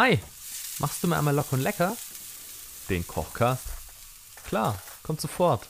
Hi, 0.00 0.16
machst 0.78 1.02
du 1.02 1.08
mir 1.08 1.18
einmal 1.18 1.34
locker 1.34 1.54
und 1.54 1.62
lecker? 1.62 1.96
Den 2.88 3.04
Kochcast? 3.04 3.64
Klar, 4.46 4.78
kommt 5.02 5.20
sofort. 5.20 5.66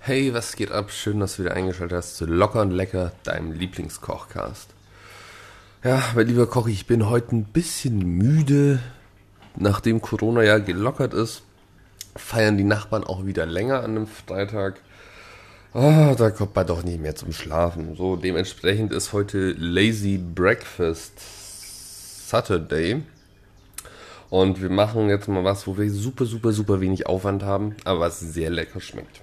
Hey, 0.00 0.34
was 0.34 0.56
geht 0.56 0.72
ab? 0.72 0.90
Schön, 0.90 1.20
dass 1.20 1.36
du 1.36 1.44
wieder 1.44 1.54
eingeschaltet 1.54 1.96
hast 1.96 2.16
zu 2.16 2.26
Locker 2.26 2.60
und 2.62 2.72
Lecker, 2.72 3.12
deinem 3.22 3.52
Lieblingskochcast. 3.52 4.70
Ja, 5.84 6.02
mein 6.16 6.26
lieber 6.26 6.48
Koch, 6.48 6.66
ich 6.66 6.88
bin 6.88 7.08
heute 7.08 7.36
ein 7.36 7.44
bisschen 7.44 8.00
müde. 8.00 8.80
Nachdem 9.54 10.02
Corona 10.02 10.42
ja 10.42 10.58
gelockert 10.58 11.14
ist, 11.14 11.44
feiern 12.16 12.58
die 12.58 12.64
Nachbarn 12.64 13.04
auch 13.04 13.26
wieder 13.26 13.46
länger 13.46 13.84
an 13.84 13.92
einem 13.92 14.06
Freitag. 14.08 14.80
Ah, 15.78 16.14
da 16.14 16.30
kommt 16.30 16.56
man 16.56 16.66
doch 16.66 16.82
nicht 16.82 17.02
mehr 17.02 17.14
zum 17.16 17.32
Schlafen. 17.32 17.96
So, 17.96 18.16
dementsprechend 18.16 18.92
ist 18.92 19.12
heute 19.12 19.52
Lazy 19.58 20.16
Breakfast 20.16 21.20
Saturday. 22.30 23.02
Und 24.30 24.62
wir 24.62 24.70
machen 24.70 25.10
jetzt 25.10 25.28
mal 25.28 25.44
was, 25.44 25.66
wo 25.66 25.76
wir 25.76 25.90
super, 25.90 26.24
super, 26.24 26.52
super 26.52 26.80
wenig 26.80 27.06
Aufwand 27.06 27.42
haben, 27.42 27.76
aber 27.84 28.00
was 28.00 28.20
sehr 28.20 28.48
lecker 28.48 28.80
schmeckt. 28.80 29.20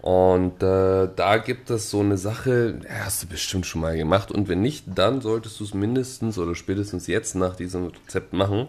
Und 0.00 0.62
äh, 0.62 1.10
da 1.14 1.36
gibt 1.36 1.68
es 1.68 1.90
so 1.90 2.00
eine 2.00 2.16
Sache, 2.16 2.80
hast 2.88 3.24
du 3.24 3.26
bestimmt 3.26 3.66
schon 3.66 3.82
mal 3.82 3.94
gemacht. 3.94 4.32
Und 4.32 4.48
wenn 4.48 4.62
nicht, 4.62 4.86
dann 4.94 5.20
solltest 5.20 5.60
du 5.60 5.64
es 5.64 5.74
mindestens 5.74 6.38
oder 6.38 6.54
spätestens 6.54 7.08
jetzt 7.08 7.34
nach 7.34 7.56
diesem 7.56 7.88
Rezept 7.88 8.32
machen. 8.32 8.68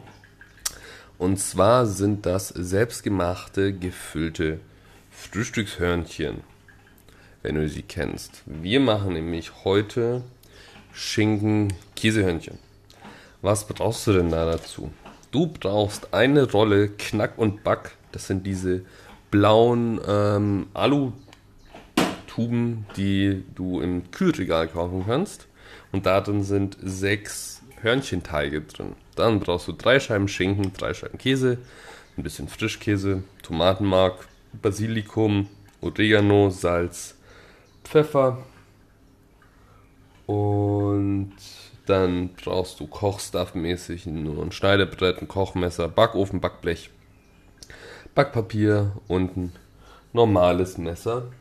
Und 1.18 1.40
zwar 1.40 1.86
sind 1.86 2.26
das 2.26 2.50
selbstgemachte, 2.50 3.72
gefüllte 3.72 4.60
Frühstückshörnchen 5.12 6.44
wenn 7.42 7.56
du 7.56 7.68
sie 7.70 7.84
kennst. 7.84 8.44
Wir 8.46 8.80
machen 8.80 9.14
nämlich 9.14 9.64
heute 9.64 10.24
Schinken-Käsehörnchen. 10.94 12.58
Was 13.42 13.68
brauchst 13.68 14.06
du 14.08 14.14
denn 14.14 14.32
da 14.32 14.46
dazu? 14.46 14.92
Du 15.32 15.48
brauchst 15.48 16.14
eine 16.14 16.52
Rolle 16.52 16.90
Knack 16.90 17.38
und 17.38 17.64
Back. 17.64 17.96
Das 18.12 18.28
sind 18.28 18.46
diese 18.46 18.82
blauen 19.32 20.02
ähm, 20.08 20.68
Alu-Tuben, 20.74 21.16
die 22.98 23.44
du 23.56 23.80
im 23.82 24.12
Kühlregal 24.12 24.68
kaufen 24.68 25.06
kannst. 25.06 25.48
Und 25.92 26.06
darin 26.06 26.44
sind 26.44 26.78
sechs 26.82 27.62
Hörnchenteige 27.82 28.62
drin. 28.62 28.96
Dann 29.16 29.40
brauchst 29.40 29.68
du 29.68 29.72
drei 29.72 30.00
Scheiben 30.00 30.28
Schinken, 30.28 30.74
drei 30.74 30.94
Scheiben 30.94 31.18
Käse, 31.18 31.58
ein 32.18 32.24
bisschen 32.24 32.48
Frischkäse, 32.48 33.24
Tomatenmark, 33.44 34.28
Basilikum, 34.62 35.48
Oregano, 35.82 36.50
Salz, 36.50 37.16
Pfeffer 37.90 38.38
und 40.28 41.34
dann 41.88 42.30
brauchst 42.36 42.80
du 42.80 42.86
Kochstuff-mäßig 42.86 44.06
nur 44.06 44.44
ein 44.44 44.52
Schneidebrett, 44.52 45.20
ein 45.24 45.28
Kochmesser, 45.28 45.88
Backofen, 45.88 46.40
Backblech, 46.40 46.92
Backpapier 48.14 48.92
und 49.08 49.36
ein 49.36 49.54
normales 50.14 50.78
Messer 50.78 51.32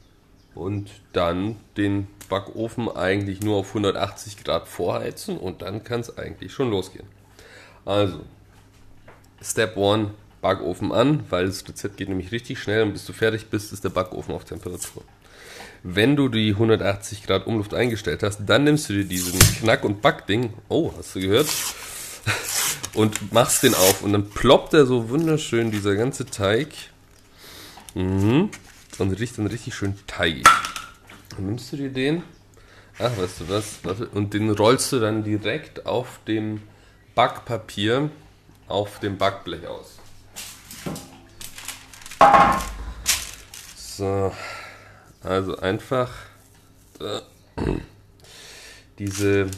und 0.55 0.91
dann 1.13 1.57
den 1.77 2.07
Backofen 2.31 2.89
eigentlich 2.89 3.43
nur 3.43 3.59
auf 3.59 3.69
180 3.69 4.43
Grad 4.43 4.69
vorheizen 4.69 5.37
und 5.37 5.61
dann 5.61 5.85
kann 5.85 6.01
es 6.01 6.17
eigentlich 6.17 6.55
schon 6.55 6.71
losgehen. 6.71 7.07
Also, 7.85 8.21
Step 9.43 9.77
1, 9.77 10.09
Backofen 10.41 10.93
an, 10.93 11.25
weil 11.31 11.47
das 11.47 11.67
Rezept 11.69 11.97
geht 11.97 12.09
nämlich 12.09 12.33
richtig 12.33 12.59
schnell 12.59 12.83
und 12.83 12.93
bis 12.93 13.05
du 13.07 13.13
fertig 13.13 13.47
bist, 13.47 13.73
ist 13.73 13.85
der 13.85 13.91
Backofen 13.91 14.35
auf 14.35 14.45
Temperatur. 14.45 15.03
Wenn 15.83 16.17
du 16.17 16.29
die 16.29 16.51
180 16.51 17.25
Grad 17.25 17.47
Umluft 17.47 17.75
eingestellt 17.75 18.23
hast, 18.23 18.41
dann 18.47 18.65
nimmst 18.65 18.89
du 18.89 18.95
dir 18.95 19.05
diesen 19.05 19.39
Knack- 19.39 19.85
und 19.85 20.03
Backding, 20.03 20.53
oh, 20.69 20.93
hast 20.97 21.15
du 21.15 21.21
gehört? 21.21 21.49
Und 22.95 23.33
machst 23.33 23.63
den 23.63 23.75
auf 23.75 24.03
und 24.03 24.13
dann 24.15 24.31
ploppt 24.31 24.73
er 24.75 24.87
so 24.87 25.11
wunderschön, 25.11 25.71
dieser 25.71 25.95
ganze 25.95 26.25
Teig. 26.25 26.69
Mhm. 27.95 28.51
Und 28.99 29.13
riecht 29.13 29.39
dann 29.39 29.47
richtig 29.47 29.75
schön 29.75 29.95
teigig. 30.07 30.49
Dann 31.31 31.47
nimmst 31.47 31.71
du 31.71 31.77
dir 31.77 31.91
den, 31.91 32.23
ach, 32.99 33.17
weißt 33.17 33.41
du 33.41 33.49
was, 33.49 34.01
und 34.15 34.35
den 34.35 34.51
rollst 34.51 34.91
du 34.91 35.01
dann 35.01 35.23
direkt 35.23 35.87
auf 35.87 36.19
dem 36.27 36.63
Backpapier 37.15 38.11
auf 38.67 38.99
dem 39.01 39.19
Backblech 39.19 39.67
aus. 39.67 39.98
So, 43.77 44.33
also 45.23 45.57
einfach 45.59 46.11
äh, 47.01 47.21
diese, 48.99 49.51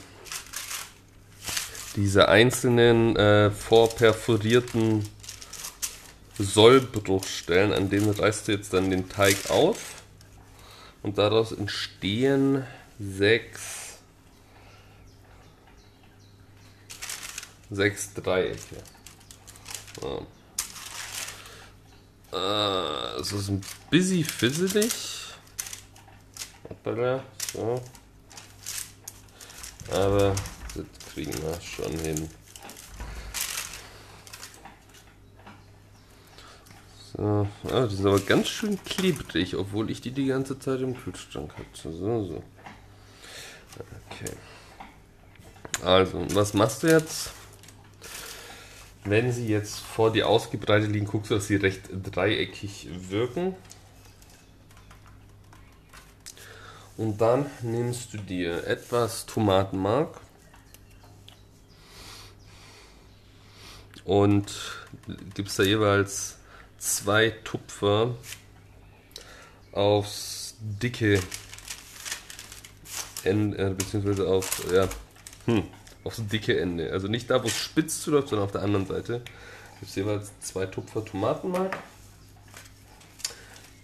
diese 1.96 2.28
einzelnen 2.28 3.16
äh, 3.16 3.50
vorperforierten 3.50 5.08
Sollbruchstellen, 6.38 7.72
an 7.72 7.90
denen 7.90 8.10
reißt 8.10 8.48
du 8.48 8.52
jetzt 8.52 8.72
dann 8.72 8.90
den 8.90 9.08
Teig 9.08 9.50
auf 9.50 10.02
und 11.02 11.18
daraus 11.18 11.52
entstehen 11.52 12.64
sechs, 12.98 13.98
sechs 17.70 18.14
Dreiecke. 18.14 18.76
So. 20.00 20.26
Äh, 22.32 23.20
es 23.20 23.32
ist 23.32 23.48
ein 23.48 23.60
bisschen 23.90 24.24
fizzelig. 24.24 24.92
Hoppala, 26.68 27.22
so. 27.52 27.82
Aber 29.90 30.34
das 30.74 30.84
kriegen 31.12 31.32
wir 31.42 31.60
schon 31.60 31.98
hin. 31.98 32.30
So, 37.16 37.48
ah, 37.68 37.86
die 37.86 37.96
sind 37.96 38.06
aber 38.06 38.20
ganz 38.20 38.48
schön 38.48 38.82
klebrig, 38.84 39.56
obwohl 39.56 39.90
ich 39.90 40.00
die 40.00 40.12
die 40.12 40.26
ganze 40.26 40.58
Zeit 40.58 40.80
im 40.80 40.96
Kühlschrank 40.96 41.52
hatte. 41.52 41.92
So, 41.92 42.24
so. 42.24 42.42
Okay. 44.08 44.32
Also, 45.84 46.24
was 46.34 46.54
machst 46.54 46.82
du 46.82 46.86
jetzt? 46.86 47.32
Wenn 49.10 49.32
sie 49.32 49.48
jetzt 49.48 49.80
vor 49.80 50.12
dir 50.12 50.28
ausgebreitet 50.28 50.92
liegen, 50.92 51.06
guckst 51.06 51.32
du, 51.32 51.34
dass 51.34 51.48
sie 51.48 51.56
recht 51.56 51.82
dreieckig 51.90 52.86
wirken. 53.10 53.56
Und 56.96 57.20
dann 57.20 57.46
nimmst 57.62 58.14
du 58.14 58.18
dir 58.18 58.64
etwas 58.68 59.26
Tomatenmark 59.26 60.20
und 64.04 64.52
gibst 65.34 65.58
da 65.58 65.64
jeweils 65.64 66.38
zwei 66.78 67.30
Tupfer 67.42 68.14
aufs 69.72 70.54
dicke 70.60 71.20
Ende, 73.24 73.58
äh, 73.58 73.70
beziehungsweise 73.70 74.28
auf, 74.28 74.72
ja, 74.72 74.88
hm, 75.46 75.64
aufs 76.04 76.26
dicke 76.26 76.58
Ende. 76.58 76.92
Also 76.92 77.08
nicht 77.08 77.30
da, 77.30 77.42
wo 77.42 77.46
es 77.46 77.56
spitz 77.56 78.02
zuläuft, 78.02 78.28
sondern 78.28 78.46
auf 78.46 78.52
der 78.52 78.62
anderen 78.62 78.86
Seite. 78.86 79.22
Gibst 79.80 79.96
jeweils 79.96 80.30
zwei 80.40 80.66
Tupfer 80.66 81.04
Tomatenmark. 81.04 81.76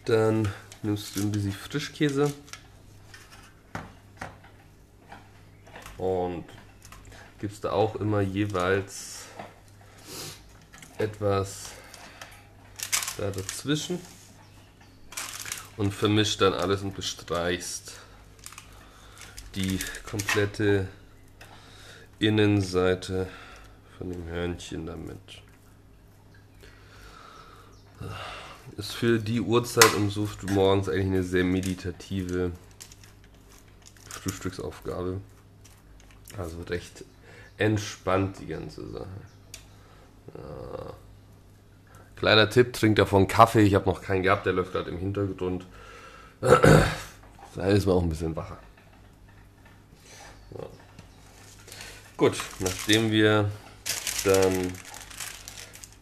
Dann 0.04 0.48
nimmst 0.82 1.16
du 1.16 1.22
ein 1.22 1.32
bisschen 1.32 1.52
Frischkäse 1.52 2.32
und 5.98 6.44
gibst 7.40 7.64
da 7.64 7.72
auch 7.72 7.96
immer 7.96 8.20
jeweils 8.20 9.24
etwas 10.98 11.70
da 13.18 13.30
dazwischen 13.30 13.98
und 15.76 15.92
vermischt 15.92 16.40
dann 16.40 16.54
alles 16.54 16.82
und 16.82 16.94
bestreichst 16.94 17.92
die 19.54 19.78
komplette 20.08 20.88
Innenseite 22.18 23.28
von 23.98 24.10
dem 24.10 24.26
Hörnchen 24.26 24.86
damit. 24.86 25.42
Ist 28.76 28.92
für 28.92 29.18
die 29.18 29.40
Uhrzeit 29.40 29.94
um 29.94 30.10
so 30.10 30.26
früh 30.26 30.50
morgens 30.52 30.88
eigentlich 30.88 31.06
eine 31.06 31.22
sehr 31.22 31.44
meditative 31.44 32.52
Frühstücksaufgabe. 34.08 35.20
Also 36.36 36.60
recht 36.62 37.04
entspannt 37.58 38.38
die 38.40 38.46
ganze 38.46 38.86
Sache. 38.90 39.06
Ja. 40.34 40.92
Kleiner 42.16 42.50
Tipp, 42.50 42.72
trinkt 42.72 42.98
davon 42.98 43.28
Kaffee. 43.28 43.62
Ich 43.62 43.74
habe 43.74 43.88
noch 43.88 44.02
keinen 44.02 44.22
gehabt, 44.22 44.46
der 44.46 44.54
läuft 44.54 44.72
gerade 44.72 44.90
im 44.90 44.98
Hintergrund. 44.98 45.66
Da 46.40 47.66
ist 47.68 47.86
man 47.86 47.94
auch 47.94 48.02
ein 48.02 48.08
bisschen 48.08 48.34
wacher. 48.36 48.58
Ja. 50.58 50.66
Gut, 52.16 52.36
nachdem 52.60 53.10
wir 53.10 53.50
dann 54.24 54.72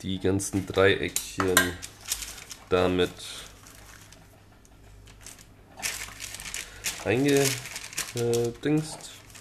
die 0.00 0.20
ganzen 0.20 0.64
Dreieckchen 0.64 1.56
damit 2.69 3.11
eingedingst 7.05 7.50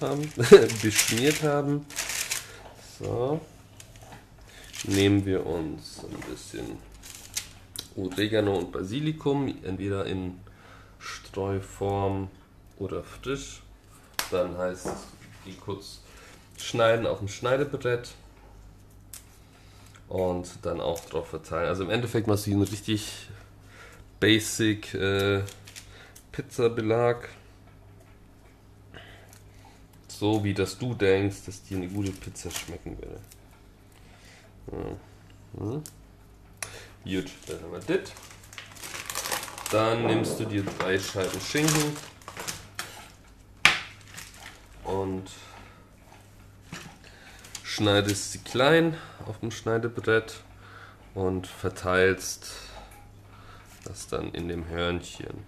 haben, 0.02 0.34
beschmiert 0.82 1.44
haben. 1.44 1.86
So. 3.00 3.40
Nehmen 4.86 5.28
wir 5.28 5.46
uns 5.46 6.00
ein 6.04 6.20
bisschen 6.32 6.80
Oregano 7.96 8.58
und 8.58 8.72
Basilikum, 8.72 9.60
entweder 9.64 10.08
in 10.08 10.40
Streuform 10.98 12.30
oder 12.80 13.04
frisch. 13.04 13.62
Dann 14.32 14.58
heißt 14.58 14.90
die 15.46 15.54
kurz 15.54 16.00
schneiden 16.64 17.06
auf 17.06 17.20
dem 17.20 17.28
Schneidebrett 17.28 18.10
und 20.08 20.48
dann 20.62 20.80
auch 20.80 21.00
drauf 21.06 21.28
verteilen. 21.28 21.68
Also 21.68 21.84
im 21.84 21.90
Endeffekt 21.90 22.28
machst 22.28 22.46
du 22.46 22.52
hier 22.52 22.58
einen 22.58 22.68
richtig 22.68 23.28
basic 24.20 24.94
äh, 24.94 25.42
Pizza-Belag. 26.32 27.30
So 30.08 30.44
wie 30.44 30.54
das 30.54 30.78
du 30.78 30.94
denkst, 30.94 31.38
dass 31.46 31.64
dir 31.64 31.78
eine 31.78 31.88
gute 31.88 32.12
Pizza 32.12 32.50
schmecken 32.50 32.98
würde. 32.98 33.20
Ja. 34.72 35.64
Mhm. 35.66 35.84
Gut, 37.04 37.32
dann 37.48 37.62
haben 37.62 37.72
wir 37.72 37.80
das. 37.80 38.12
Dann 39.72 40.06
nimmst 40.06 40.40
du 40.40 40.46
dir 40.46 40.64
drei 40.64 41.00
Scheiben 41.00 41.42
Schinken 41.42 41.98
und 44.84 45.30
schneidest 47.74 48.34
sie 48.34 48.38
klein 48.38 48.96
auf 49.26 49.40
dem 49.40 49.50
Schneidebrett 49.50 50.36
und 51.16 51.48
verteilst 51.48 52.52
das 53.84 54.08
dann 54.08 54.32
in 54.32 54.48
dem 54.48 54.68
Hörnchen. 54.68 55.44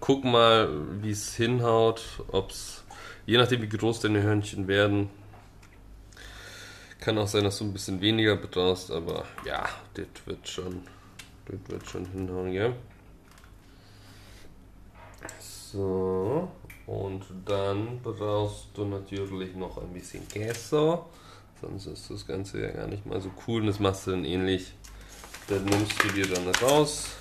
Guck 0.00 0.24
mal, 0.24 0.70
wie 1.02 1.10
es 1.10 1.34
hinhaut, 1.34 2.02
ob 2.28 2.50
es, 2.50 2.82
je 3.26 3.36
nachdem 3.36 3.60
wie 3.60 3.68
groß 3.68 4.00
deine 4.00 4.22
Hörnchen 4.22 4.68
werden, 4.68 5.10
kann 6.98 7.18
auch 7.18 7.28
sein, 7.28 7.44
dass 7.44 7.58
du 7.58 7.64
ein 7.64 7.74
bisschen 7.74 8.00
weniger 8.00 8.36
betraust, 8.36 8.90
aber 8.90 9.26
ja, 9.44 9.68
das 9.92 10.06
wird 10.24 10.48
schon, 10.48 10.82
das 11.44 11.58
wird 11.68 11.90
schon 11.90 12.06
hinhauen, 12.06 12.52
ja. 12.52 12.72
So, 15.72 16.50
und 16.86 17.24
dann 17.46 17.98
brauchst 18.02 18.68
du 18.74 18.84
natürlich 18.84 19.54
noch 19.54 19.78
ein 19.78 19.90
bisschen 19.94 20.28
Käse. 20.28 20.98
Sonst 21.62 21.86
ist 21.86 22.10
das 22.10 22.26
Ganze 22.26 22.60
ja 22.60 22.70
gar 22.72 22.88
nicht 22.88 23.06
mal 23.06 23.22
so 23.22 23.30
cool. 23.46 23.64
Das 23.64 23.80
machst 23.80 24.06
du 24.06 24.10
dann 24.10 24.26
ähnlich. 24.26 24.74
Dann 25.48 25.64
nimmst 25.64 25.94
du 26.04 26.08
dir 26.08 26.26
dann 26.26 26.46
raus, 26.62 27.12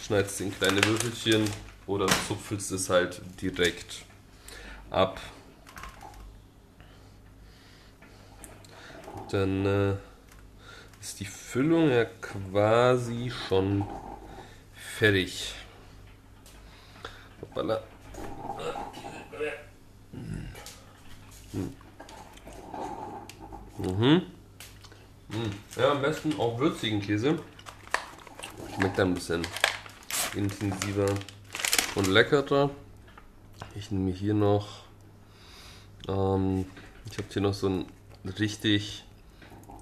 schneidest 0.00 0.40
in 0.42 0.54
kleine 0.56 0.82
Würfelchen 0.84 1.44
oder 1.88 2.06
zupfelst 2.28 2.70
es 2.70 2.88
halt 2.88 3.20
direkt 3.40 4.04
ab. 4.90 5.20
Dann 9.30 9.66
äh, 9.66 9.94
ist 11.00 11.18
die 11.18 11.24
Füllung 11.24 11.90
ja 11.90 12.04
quasi 12.04 13.32
schon 13.48 13.84
fertig. 14.98 15.54
Hoppala. 17.42 17.82
Mhm. 21.52 21.68
mhm. 23.78 24.22
Ja, 25.76 25.90
am 25.90 26.02
besten 26.02 26.38
auch 26.38 26.58
würzigen 26.58 27.00
Käse. 27.00 27.38
Schmeckt 28.74 29.00
ein 29.00 29.14
bisschen 29.14 29.42
intensiver 30.34 31.06
und 31.96 32.06
leckerer. 32.06 32.70
Ich 33.74 33.90
nehme 33.90 34.12
hier 34.12 34.34
noch, 34.34 34.84
ähm, 36.08 36.66
ich 37.10 37.18
habe 37.18 37.28
hier 37.30 37.42
noch 37.42 37.54
so 37.54 37.66
einen 37.66 37.86
richtig 38.38 39.04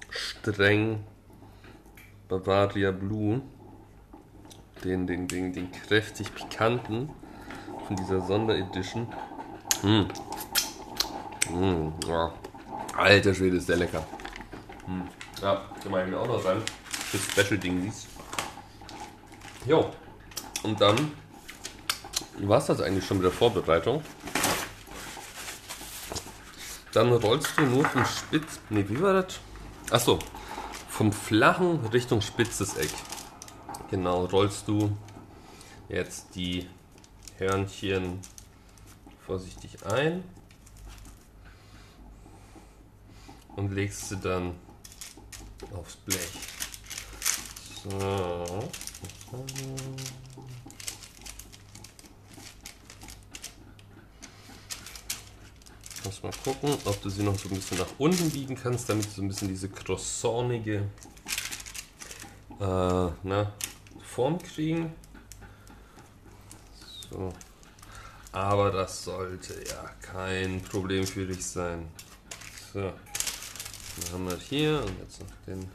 streng 0.09 1.03
Bavaria 2.27 2.91
Blue. 2.91 3.41
Den, 4.83 5.05
den, 5.05 5.27
den, 5.27 5.53
den 5.53 5.71
kräftig 5.71 6.33
pikanten 6.33 7.09
von 7.91 7.95
dieser 7.97 8.21
Sonderedition. 8.21 9.07
Mm. 9.83 10.03
Mm, 11.53 11.93
ja. 12.07 12.31
Alter 12.95 13.33
Schwede, 13.33 13.57
ist 13.57 13.67
der 13.67 13.77
lecker. 13.77 14.05
Mm. 14.87 15.01
Ja, 15.41 15.61
den 15.83 15.91
mache 15.91 16.03
ich 16.03 16.09
mir 16.09 16.19
auch 16.19 16.27
noch 16.27 16.45
rein. 16.45 16.61
Das 17.11 17.21
Special-Ding 17.21 17.91
Jo. 19.65 19.91
Und 20.63 20.79
dann 20.79 21.11
war 22.39 22.59
es 22.59 22.67
das 22.67 22.79
eigentlich 22.79 23.05
schon 23.05 23.17
mit 23.17 23.25
der 23.25 23.33
Vorbereitung. 23.33 24.01
Dann 26.93 27.11
rollst 27.11 27.57
du 27.57 27.63
nur 27.63 27.83
vom 27.85 28.05
Spitz. 28.05 28.59
Ne, 28.69 28.87
wie 28.87 29.01
war 29.01 29.21
das? 29.21 29.39
Achso. 29.91 30.19
Vom 30.87 31.11
flachen 31.11 31.85
Richtung 31.87 32.21
spitzes 32.21 32.77
Eck. 32.77 32.91
Genau, 33.89 34.25
rollst 34.25 34.67
du 34.67 34.95
jetzt 35.89 36.35
die 36.35 36.67
Hörnchen 37.41 38.19
vorsichtig 39.25 39.83
ein 39.87 40.23
und 43.55 43.73
legst 43.73 44.09
sie 44.09 44.17
dann 44.17 44.53
aufs 45.73 45.95
Blech. 45.95 46.19
So. 47.83 48.69
Muss 56.03 56.21
mal 56.21 56.31
gucken, 56.43 56.77
ob 56.85 57.01
du 57.01 57.09
sie 57.09 57.23
noch 57.23 57.39
so 57.39 57.49
ein 57.49 57.55
bisschen 57.55 57.79
nach 57.79 57.89
unten 57.97 58.29
biegen 58.29 58.55
kannst, 58.55 58.87
damit 58.87 59.05
du 59.07 59.09
so 59.09 59.21
ein 59.23 59.27
bisschen 59.27 59.47
diese 59.47 59.67
croissantige 59.67 60.87
äh, 62.59 63.09
na, 63.23 63.51
Form 64.03 64.37
kriegen. 64.37 64.93
So. 67.11 67.33
Aber 68.31 68.71
das 68.71 69.03
sollte 69.03 69.53
ja 69.67 69.91
kein 70.01 70.61
Problem 70.63 71.05
für 71.05 71.25
dich 71.25 71.45
sein. 71.45 71.89
So. 72.73 72.79
Dann 72.81 74.13
haben 74.13 74.29
wir 74.29 74.37
hier 74.37 74.81
und 74.85 74.97
jetzt 74.99 75.19
noch 75.19 75.27
den 75.45 75.69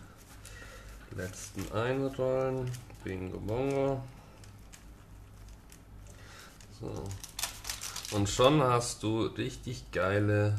letzten 1.15 1.71
einrollen. 1.73 2.71
Bingo 3.05 3.39
Bongo. 3.39 4.03
So. 6.81 7.05
Und 8.13 8.29
schon 8.29 8.63
hast 8.63 9.03
du 9.03 9.27
richtig 9.27 9.91
geile 9.93 10.59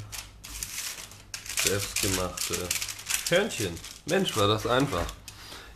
selbstgemachte 1.64 2.56
Hörnchen. 3.30 3.74
Mensch, 4.06 4.38
war 4.38 4.48
das 4.48 4.68
einfach. 4.68 5.06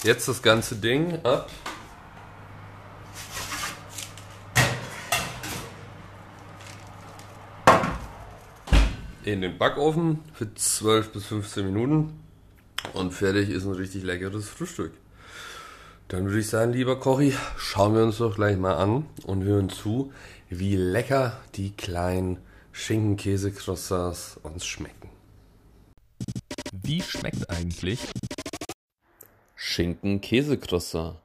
Jetzt 0.03 0.27
das 0.27 0.41
ganze 0.41 0.75
Ding 0.75 1.24
ab 1.25 1.50
in 9.24 9.42
den 9.42 9.58
Backofen 9.58 10.20
für 10.34 10.54
12 10.54 11.12
bis 11.12 11.25
15 11.25 11.66
Minuten 11.66 12.20
und 12.94 13.12
fertig 13.12 13.50
ist 13.50 13.66
ein 13.66 13.74
richtig 13.74 14.04
leckeres 14.04 14.50
Frühstück. 14.50 14.94
Dann 16.08 16.25
würde 16.25 16.40
ich 16.40 16.50
sagen, 16.50 16.74
lieber 16.74 17.00
Kochi, 17.00 17.34
schauen 17.58 17.96
wir 17.96 18.04
uns 18.04 18.18
doch 18.18 18.36
gleich 18.36 18.58
mal 18.58 18.75
an 18.75 19.06
und 19.24 19.44
hören 19.44 19.70
zu, 19.70 20.12
wie 20.50 20.75
lecker 20.75 21.40
die 21.56 21.72
kleinen 21.72 22.40
Schinken-Käse-Croissants 22.74 24.40
uns 24.44 24.66
schmecken. 24.66 25.10
Wie 26.74 27.01
schmeckt 27.01 27.50
eigentlich 27.50 28.00
Schinken-Käse-Croissant? 29.56 31.18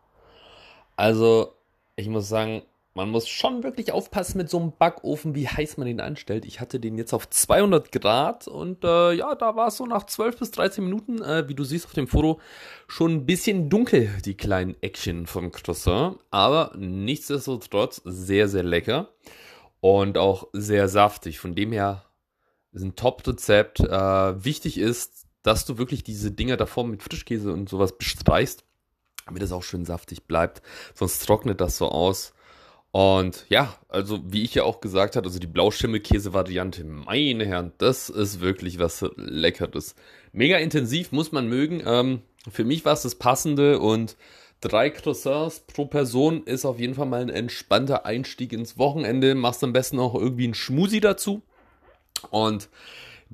Also, 0.97 1.55
ich 1.97 2.09
muss 2.09 2.29
sagen, 2.29 2.63
man 2.97 3.11
muss 3.11 3.29
schon 3.29 3.63
wirklich 3.63 3.93
aufpassen 3.93 4.39
mit 4.39 4.49
so 4.49 4.59
einem 4.59 4.73
Backofen, 4.73 5.35
wie 5.35 5.47
heiß 5.47 5.77
man 5.77 5.87
den 5.87 6.01
anstellt. 6.01 6.47
Ich 6.47 6.61
hatte 6.61 6.81
den 6.81 6.97
jetzt 6.97 7.13
auf 7.13 7.29
200 7.29 7.93
Grad 7.93 8.49
und 8.49 8.85
äh, 8.85 9.13
ja, 9.13 9.35
da 9.35 9.55
war 9.55 9.69
es 9.69 9.77
so 9.77 9.85
nach 9.85 10.05
12 10.05 10.39
bis 10.39 10.51
13 10.53 10.83
Minuten, 10.83 11.21
äh, 11.21 11.47
wie 11.47 11.55
du 11.55 11.63
siehst 11.63 11.85
auf 11.85 11.93
dem 11.93 12.09
Foto, 12.09 12.41
schon 12.89 13.13
ein 13.13 13.27
bisschen 13.27 13.69
dunkel, 13.69 14.09
die 14.25 14.35
kleinen 14.35 14.77
Eckchen 14.81 15.27
vom 15.27 15.53
Croissant. 15.53 16.19
Aber 16.31 16.73
nichtsdestotrotz 16.79 18.01
sehr, 18.07 18.49
sehr 18.49 18.63
lecker 18.63 19.11
und 19.81 20.17
auch 20.17 20.49
sehr 20.55 20.89
saftig. 20.89 21.39
Von 21.39 21.55
dem 21.55 21.73
her 21.73 22.07
ist 22.73 22.83
ein 22.83 22.97
Top-Rezept. 22.97 23.81
Äh, 23.81 24.43
wichtig 24.43 24.79
ist, 24.79 25.27
dass 25.43 25.67
du 25.67 25.77
wirklich 25.77 26.03
diese 26.03 26.31
Dinger 26.31 26.57
davor 26.57 26.87
mit 26.87 27.03
Frischkäse 27.03 27.53
und 27.53 27.69
sowas 27.69 27.99
bestreichst, 27.99 28.65
damit 29.27 29.43
es 29.43 29.53
auch 29.53 29.63
schön 29.63 29.85
saftig 29.85 30.25
bleibt. 30.27 30.63
Sonst 30.95 31.19
trocknet 31.27 31.61
das 31.61 31.77
so 31.77 31.91
aus. 31.91 32.33
Und 32.97 33.45
ja, 33.51 33.75
also 33.91 34.21
wie 34.25 34.43
ich 34.43 34.55
ja 34.55 34.65
auch 34.65 34.81
gesagt 34.81 35.17
habe, 35.17 35.27
also 35.27 35.39
die 35.39 35.47
Blauschimmelkäse-Variante, 35.47 36.83
meine 36.83 37.45
Herren, 37.45 37.75
das 37.77 38.09
ist 38.09 38.41
wirklich 38.41 38.79
was 38.79 39.05
Leckeres. 39.17 39.97
Mega 40.33 40.57
intensiv, 40.57 41.13
muss 41.13 41.31
man 41.31 41.47
mögen. 41.47 41.83
Ähm, 41.85 42.23
für 42.51 42.65
mich 42.65 42.87
war 42.87 42.95
es 42.95 43.03
das 43.03 43.15
Passende 43.15 43.81
und 43.81 44.17
drei 44.63 44.89
Croissants 44.89 45.61
pro 45.67 45.85
Person 45.85 46.45
ist 46.45 46.65
auf 46.65 46.81
jeden 46.81 46.95
Fall 46.95 47.05
mal 47.05 47.21
ein 47.21 47.29
entspannter 47.29 48.07
Einstieg 48.07 48.55
ins 48.55 48.79
Wochenende. 48.79 49.35
Machst 49.35 49.63
am 49.63 49.75
besten 49.75 50.01
auch 50.01 50.15
irgendwie 50.15 50.45
einen 50.45 50.55
Schmusi 50.55 51.01
dazu. 51.01 51.43
Und 52.31 52.71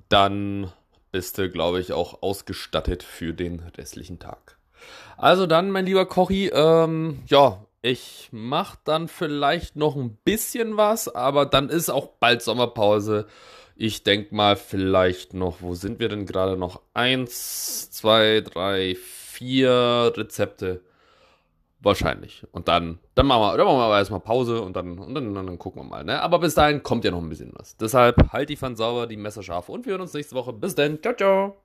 dann 0.08 0.72
bist 1.12 1.38
du, 1.38 1.48
glaube 1.48 1.78
ich, 1.78 1.92
auch 1.92 2.20
ausgestattet 2.24 3.04
für 3.04 3.32
den 3.32 3.60
restlichen 3.78 4.18
Tag. 4.18 4.58
Also 5.16 5.46
dann, 5.46 5.70
mein 5.70 5.86
lieber 5.86 6.06
Kochi, 6.06 6.48
ähm, 6.48 7.20
ja, 7.28 7.64
ich 7.82 8.28
mach 8.30 8.76
dann 8.76 9.08
vielleicht 9.08 9.76
noch 9.76 9.96
ein 9.96 10.16
bisschen 10.24 10.76
was, 10.76 11.12
aber 11.12 11.46
dann 11.46 11.68
ist 11.68 11.90
auch 11.90 12.06
bald 12.20 12.40
Sommerpause. 12.40 13.26
Ich 13.74 14.04
denke 14.04 14.34
mal 14.34 14.54
vielleicht 14.56 15.34
noch, 15.34 15.60
wo 15.60 15.74
sind 15.74 15.98
wir 15.98 16.08
denn 16.08 16.24
gerade 16.24 16.56
noch? 16.56 16.80
Eins, 16.94 17.90
zwei, 17.90 18.40
drei, 18.40 18.94
vier 18.94 20.12
Rezepte. 20.16 20.82
Wahrscheinlich. 21.80 22.46
Und 22.52 22.68
dann, 22.68 23.00
dann 23.16 23.26
machen 23.26 23.42
wir, 23.42 23.56
dann 23.56 23.66
machen 23.66 23.78
wir 23.78 23.98
erstmal 23.98 24.20
Pause 24.20 24.62
und 24.62 24.76
dann, 24.76 25.00
und 25.00 25.14
dann, 25.14 25.34
dann 25.34 25.58
gucken 25.58 25.82
wir 25.82 25.88
mal. 25.88 26.04
Ne? 26.04 26.22
Aber 26.22 26.38
bis 26.38 26.54
dahin 26.54 26.84
kommt 26.84 27.04
ja 27.04 27.10
noch 27.10 27.18
ein 27.18 27.28
bisschen 27.28 27.52
was. 27.56 27.76
Deshalb 27.76 28.32
halt 28.32 28.50
die 28.50 28.56
Pfanne 28.56 28.76
sauber, 28.76 29.08
die 29.08 29.16
Messer 29.16 29.42
scharf 29.42 29.68
und 29.68 29.84
wir 29.84 29.92
hören 29.92 30.02
uns 30.02 30.14
nächste 30.14 30.36
Woche. 30.36 30.52
Bis 30.52 30.76
dann. 30.76 31.02
Ciao, 31.02 31.16
ciao. 31.16 31.61